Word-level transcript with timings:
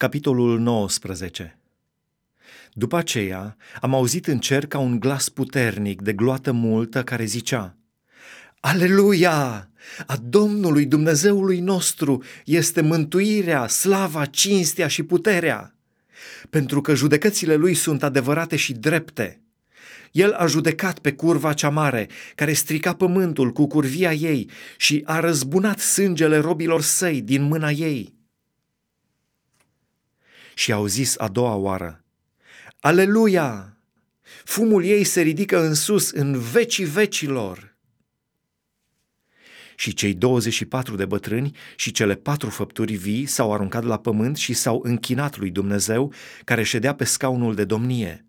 Capitolul 0.00 0.58
19 0.58 1.58
După 2.72 2.96
aceea 2.96 3.56
am 3.80 3.94
auzit 3.94 4.26
în 4.26 4.38
cer 4.38 4.66
ca 4.66 4.78
un 4.78 5.00
glas 5.00 5.28
puternic 5.28 6.02
de 6.02 6.12
gloată 6.12 6.52
multă 6.52 7.02
care 7.02 7.24
zicea 7.24 7.76
Aleluia! 8.60 9.70
A 10.06 10.16
Domnului 10.22 10.86
Dumnezeului 10.86 11.60
nostru 11.60 12.22
este 12.44 12.80
mântuirea, 12.80 13.66
slava, 13.66 14.24
cinstea 14.24 14.86
și 14.86 15.02
puterea, 15.02 15.74
pentru 16.50 16.80
că 16.80 16.94
judecățile 16.94 17.54
lui 17.54 17.74
sunt 17.74 18.02
adevărate 18.02 18.56
și 18.56 18.72
drepte. 18.72 19.40
El 20.12 20.32
a 20.32 20.46
judecat 20.46 20.98
pe 20.98 21.12
curva 21.12 21.52
cea 21.52 21.70
mare, 21.70 22.08
care 22.34 22.52
strica 22.52 22.94
pământul 22.94 23.52
cu 23.52 23.66
curvia 23.66 24.12
ei 24.12 24.50
și 24.76 25.02
a 25.04 25.20
răzbunat 25.20 25.78
sângele 25.78 26.38
robilor 26.38 26.80
săi 26.80 27.20
din 27.20 27.42
mâna 27.42 27.70
ei 27.70 28.18
și 30.60 30.72
au 30.72 30.86
zis 30.86 31.18
a 31.18 31.28
doua 31.28 31.54
oară, 31.54 32.04
Aleluia! 32.80 33.76
Fumul 34.44 34.84
ei 34.84 35.04
se 35.04 35.20
ridică 35.20 35.60
în 35.60 35.74
sus, 35.74 36.10
în 36.10 36.38
vecii 36.38 36.84
vecilor. 36.84 37.76
Și 39.76 39.94
cei 39.94 40.14
24 40.14 40.96
de 40.96 41.04
bătrâni 41.04 41.56
și 41.76 41.90
cele 41.90 42.14
patru 42.14 42.50
făpturi 42.50 42.94
vii 42.94 43.26
s-au 43.26 43.52
aruncat 43.52 43.84
la 43.84 43.98
pământ 43.98 44.36
și 44.36 44.52
s-au 44.52 44.80
închinat 44.82 45.36
lui 45.36 45.50
Dumnezeu, 45.50 46.12
care 46.44 46.62
ședea 46.62 46.94
pe 46.94 47.04
scaunul 47.04 47.54
de 47.54 47.64
domnie. 47.64 48.26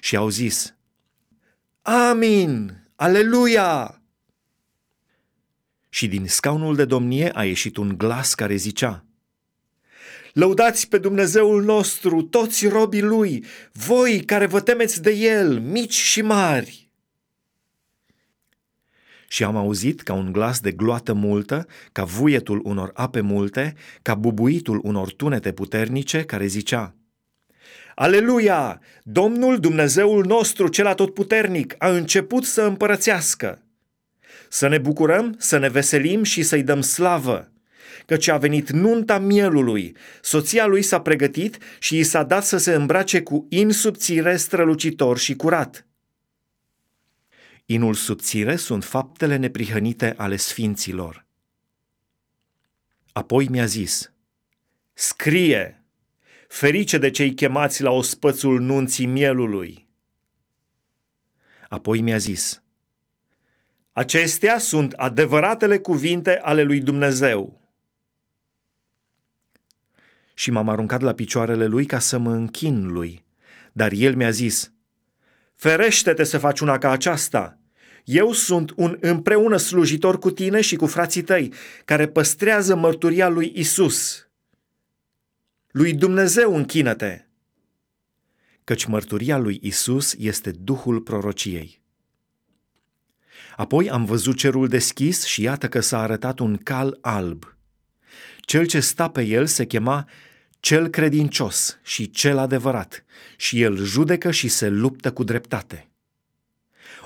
Și 0.00 0.16
au 0.16 0.28
zis, 0.28 0.74
Amin! 1.82 2.82
Aleluia! 2.96 4.02
Și 5.88 6.08
din 6.08 6.26
scaunul 6.26 6.76
de 6.76 6.84
domnie 6.84 7.30
a 7.34 7.44
ieșit 7.44 7.76
un 7.76 7.98
glas 7.98 8.34
care 8.34 8.56
zicea, 8.56 9.05
Lăudați 10.36 10.88
pe 10.88 10.98
Dumnezeul 10.98 11.62
nostru, 11.62 12.22
toți 12.22 12.68
robii 12.68 13.02
Lui, 13.02 13.44
voi 13.72 14.20
care 14.20 14.46
vă 14.46 14.60
temeți 14.60 15.02
de 15.02 15.10
El, 15.10 15.60
mici 15.60 15.94
și 15.94 16.22
mari. 16.22 16.90
Și 19.28 19.44
am 19.44 19.56
auzit 19.56 20.00
ca 20.00 20.12
un 20.12 20.32
glas 20.32 20.60
de 20.60 20.72
gloată 20.72 21.12
multă, 21.12 21.66
ca 21.92 22.04
vuietul 22.04 22.60
unor 22.64 22.90
ape 22.94 23.20
multe, 23.20 23.74
ca 24.02 24.14
bubuitul 24.14 24.80
unor 24.82 25.12
tunete 25.12 25.52
puternice, 25.52 26.22
care 26.24 26.46
zicea, 26.46 26.94
Aleluia! 27.94 28.80
Domnul 29.02 29.58
Dumnezeul 29.58 30.24
nostru, 30.26 30.68
cel 30.68 30.86
atotputernic, 30.86 31.74
a 31.78 31.88
început 31.88 32.44
să 32.44 32.62
împărățească. 32.62 33.62
Să 34.48 34.68
ne 34.68 34.78
bucurăm, 34.78 35.34
să 35.38 35.58
ne 35.58 35.68
veselim 35.68 36.22
și 36.22 36.42
să-i 36.42 36.62
dăm 36.62 36.80
slavă 36.80 37.50
căci 38.06 38.28
a 38.28 38.36
venit 38.36 38.70
nunta 38.70 39.18
mielului. 39.18 39.96
Soția 40.22 40.66
lui 40.66 40.82
s-a 40.82 41.00
pregătit 41.00 41.58
și 41.78 41.98
i 41.98 42.02
s-a 42.02 42.22
dat 42.22 42.44
să 42.44 42.56
se 42.56 42.74
îmbrace 42.74 43.22
cu 43.22 43.46
in 43.48 43.70
subțire, 43.70 44.36
strălucitor 44.36 45.18
și 45.18 45.36
curat. 45.36 45.86
Inul 47.66 47.94
subțire 47.94 48.56
sunt 48.56 48.84
faptele 48.84 49.36
neprihănite 49.36 50.14
ale 50.16 50.36
sfinților. 50.36 51.26
Apoi 53.12 53.46
mi-a 53.46 53.64
zis, 53.64 54.12
scrie, 54.92 55.84
ferice 56.48 56.98
de 56.98 57.10
cei 57.10 57.34
chemați 57.34 57.82
la 57.82 57.90
ospățul 57.90 58.60
nunții 58.60 59.06
mielului. 59.06 59.88
Apoi 61.68 62.00
mi-a 62.00 62.16
zis, 62.18 62.62
acestea 63.92 64.58
sunt 64.58 64.92
adevăratele 64.92 65.78
cuvinte 65.78 66.38
ale 66.38 66.62
lui 66.62 66.80
Dumnezeu 66.80 67.65
și 70.38 70.50
m-am 70.50 70.68
aruncat 70.68 71.00
la 71.00 71.12
picioarele 71.12 71.66
lui 71.66 71.86
ca 71.86 71.98
să 71.98 72.18
mă 72.18 72.32
închin 72.32 72.86
lui. 72.86 73.24
Dar 73.72 73.92
el 73.92 74.14
mi-a 74.16 74.30
zis, 74.30 74.72
Ferește-te 75.54 76.24
să 76.24 76.38
faci 76.38 76.60
una 76.60 76.78
ca 76.78 76.90
aceasta! 76.90 77.58
Eu 78.04 78.32
sunt 78.32 78.72
un 78.76 78.96
împreună 79.00 79.56
slujitor 79.56 80.18
cu 80.18 80.30
tine 80.30 80.60
și 80.60 80.76
cu 80.76 80.86
frații 80.86 81.22
tăi, 81.22 81.52
care 81.84 82.08
păstrează 82.08 82.74
mărturia 82.74 83.28
lui 83.28 83.52
Isus. 83.54 84.28
Lui 85.70 85.94
Dumnezeu 85.94 86.56
închină-te! 86.56 87.24
Căci 88.64 88.84
mărturia 88.84 89.38
lui 89.38 89.58
Isus 89.62 90.14
este 90.18 90.50
Duhul 90.50 91.00
prorociei. 91.00 91.80
Apoi 93.56 93.90
am 93.90 94.04
văzut 94.04 94.36
cerul 94.36 94.68
deschis 94.68 95.24
și 95.24 95.42
iată 95.42 95.68
că 95.68 95.80
s-a 95.80 96.00
arătat 96.00 96.38
un 96.38 96.56
cal 96.56 96.98
alb. 97.00 97.55
Cel 98.46 98.66
ce 98.66 98.80
sta 98.80 99.08
pe 99.08 99.22
el 99.22 99.46
se 99.46 99.64
chema 99.64 100.08
cel 100.60 100.88
credincios 100.88 101.78
și 101.82 102.10
cel 102.10 102.38
adevărat, 102.38 103.04
și 103.36 103.62
el 103.62 103.76
judecă 103.76 104.30
și 104.30 104.48
se 104.48 104.68
luptă 104.68 105.12
cu 105.12 105.24
dreptate. 105.24 105.88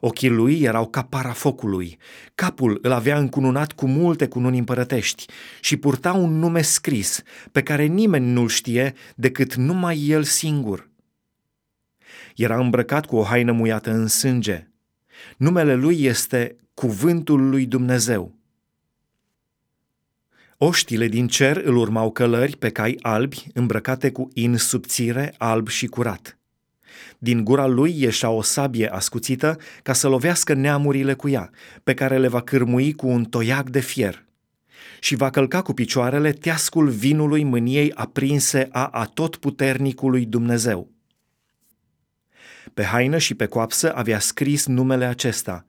Ochii 0.00 0.28
lui 0.28 0.62
erau 0.62 0.88
ca 0.88 1.02
para 1.02 1.32
focului, 1.32 1.98
capul 2.34 2.78
îl 2.82 2.92
avea 2.92 3.18
încununat 3.18 3.72
cu 3.72 3.86
multe 3.86 4.28
cununi 4.28 4.58
împărătești 4.58 5.26
și 5.60 5.76
purta 5.76 6.12
un 6.12 6.38
nume 6.38 6.62
scris 6.62 7.22
pe 7.52 7.62
care 7.62 7.84
nimeni 7.84 8.26
nu-l 8.26 8.48
știe 8.48 8.94
decât 9.16 9.54
numai 9.54 10.06
el 10.06 10.22
singur. 10.22 10.90
Era 12.36 12.58
îmbrăcat 12.58 13.06
cu 13.06 13.16
o 13.16 13.22
haină 13.22 13.52
muiată 13.52 13.90
în 13.90 14.06
sânge. 14.06 14.70
Numele 15.36 15.74
lui 15.74 16.04
este 16.04 16.56
Cuvântul 16.74 17.48
lui 17.48 17.66
Dumnezeu. 17.66 18.37
Oștile 20.60 21.08
din 21.08 21.28
cer 21.28 21.56
îl 21.56 21.76
urmau 21.76 22.10
călări 22.10 22.56
pe 22.56 22.70
cai 22.70 22.98
albi, 23.02 23.46
îmbrăcate 23.54 24.10
cu 24.10 24.28
in 24.34 24.56
subțire, 24.56 25.34
alb 25.36 25.68
și 25.68 25.86
curat. 25.86 26.38
Din 27.18 27.44
gura 27.44 27.66
lui 27.66 28.00
ieșea 28.00 28.30
o 28.30 28.42
sabie 28.42 28.92
ascuțită 28.92 29.58
ca 29.82 29.92
să 29.92 30.08
lovească 30.08 30.54
neamurile 30.54 31.14
cu 31.14 31.28
ea, 31.28 31.50
pe 31.84 31.94
care 31.94 32.18
le 32.18 32.28
va 32.28 32.40
cârmui 32.40 32.92
cu 32.92 33.06
un 33.06 33.24
toiac 33.24 33.70
de 33.70 33.80
fier. 33.80 34.24
Și 35.00 35.14
va 35.14 35.30
călca 35.30 35.62
cu 35.62 35.72
picioarele 35.72 36.32
teascul 36.32 36.88
vinului 36.88 37.44
mâniei 37.44 37.92
aprinse 37.92 38.68
a 38.70 38.86
atotputernicului 38.86 40.24
Dumnezeu. 40.24 40.90
Pe 42.74 42.82
haină 42.82 43.18
și 43.18 43.34
pe 43.34 43.46
coapsă 43.46 43.94
avea 43.94 44.18
scris 44.18 44.66
numele 44.66 45.04
acesta, 45.04 45.66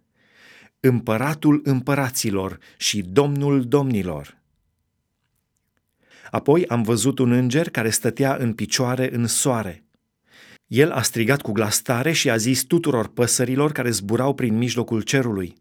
Împăratul 0.80 1.62
împăraților 1.64 2.58
și 2.78 3.02
Domnul 3.02 3.68
domnilor. 3.68 4.39
Apoi 6.32 6.66
am 6.68 6.82
văzut 6.82 7.20
un 7.20 7.32
înger 7.32 7.70
care 7.70 7.90
stătea 7.90 8.38
în 8.40 8.54
picioare 8.54 9.10
în 9.16 9.28
soare. 9.28 9.84
El 10.68 10.92
a 10.92 11.02
strigat 11.02 11.42
cu 11.42 11.52
glas 11.52 11.82
tare 11.82 12.12
și 12.12 12.30
a 12.30 12.38
zis 12.38 12.64
tuturor 12.64 13.08
păsărilor 13.08 13.72
care 13.72 13.90
zburau 13.90 14.34
prin 14.34 14.58
mijlocul 14.58 15.02
cerului. 15.02 15.56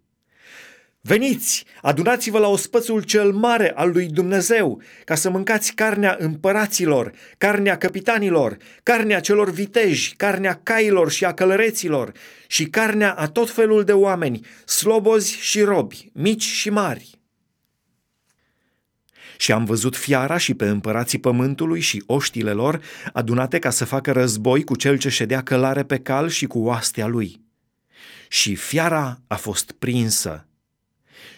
Veniți, 1.01 1.65
adunați-vă 1.83 2.39
la 2.39 2.49
ospățul 2.49 3.03
cel 3.03 3.33
mare 3.33 3.73
al 3.75 3.91
lui 3.91 4.07
Dumnezeu, 4.07 4.83
ca 5.05 5.15
să 5.15 5.31
mâncați 5.31 5.75
carnea 5.75 6.17
împăraților, 6.19 7.13
carnea 7.39 7.77
capitanilor, 7.77 8.57
carnea 8.83 9.21
celor 9.21 9.51
viteji, 9.51 10.15
carnea 10.17 10.61
cailor 10.63 11.11
și 11.11 11.25
a 11.25 11.33
călăreților 11.33 12.13
și 12.47 12.65
carnea 12.65 13.13
a 13.13 13.27
tot 13.27 13.51
felul 13.51 13.85
de 13.85 13.93
oameni, 13.93 14.41
slobozi 14.65 15.37
și 15.41 15.61
robi, 15.61 16.11
mici 16.13 16.43
și 16.43 16.71
mari. 16.71 17.18
Și 19.37 19.53
am 19.53 19.65
văzut 19.65 19.97
fiara 19.97 20.37
și 20.37 20.55
pe 20.55 20.69
împărații 20.69 21.19
pământului 21.19 21.81
și 21.81 22.03
oștile 22.07 22.53
lor 22.53 22.81
adunate 23.13 23.59
ca 23.59 23.71
să 23.71 23.85
facă 23.85 24.13
război 24.13 24.65
cu 24.65 24.77
cel 24.77 24.99
ce 24.99 25.09
ședea 25.09 25.43
călare 25.43 25.83
pe 25.83 25.99
cal 25.99 26.29
și 26.29 26.47
cu 26.47 26.59
oastea 26.59 27.07
lui. 27.07 27.41
Și 28.29 28.55
fiara 28.55 29.21
a 29.27 29.35
fost 29.35 29.73
prinsă. 29.73 30.49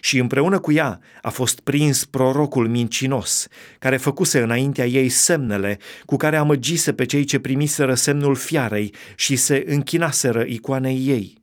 Și 0.00 0.18
împreună 0.18 0.58
cu 0.58 0.72
ea 0.72 1.00
a 1.22 1.30
fost 1.30 1.60
prins 1.60 2.04
prorocul 2.04 2.68
mincinos, 2.68 3.48
care 3.78 3.96
făcuse 3.96 4.40
înaintea 4.40 4.86
ei 4.86 5.08
semnele 5.08 5.78
cu 6.04 6.16
care 6.16 6.36
amăgise 6.36 6.92
pe 6.92 7.04
cei 7.04 7.24
ce 7.24 7.38
primiseră 7.38 7.94
semnul 7.94 8.34
fiarei 8.34 8.94
și 9.14 9.36
se 9.36 9.64
închinaseră 9.66 10.44
icoanei 10.46 11.06
ei. 11.06 11.39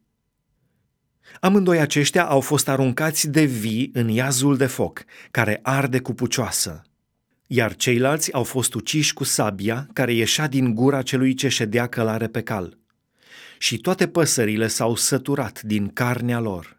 Amândoi 1.39 1.79
aceștia 1.79 2.25
au 2.25 2.39
fost 2.39 2.67
aruncați 2.69 3.29
de 3.29 3.43
vii 3.43 3.89
în 3.93 4.09
iazul 4.09 4.57
de 4.57 4.65
foc, 4.65 5.03
care 5.31 5.59
arde 5.63 5.99
cu 5.99 6.13
pucioasă. 6.13 6.81
Iar 7.47 7.75
ceilalți 7.75 8.33
au 8.33 8.43
fost 8.43 8.73
uciși 8.73 9.13
cu 9.13 9.23
sabia 9.23 9.87
care 9.93 10.13
ieșea 10.13 10.47
din 10.47 10.75
gura 10.75 11.01
celui 11.01 11.33
ce 11.33 11.47
ședea 11.47 11.87
călare 11.87 12.27
pe 12.27 12.41
cal. 12.41 12.77
Și 13.57 13.77
toate 13.77 14.07
păsările 14.07 14.67
s-au 14.67 14.95
săturat 14.95 15.61
din 15.61 15.87
carnea 15.87 16.39
lor. 16.39 16.76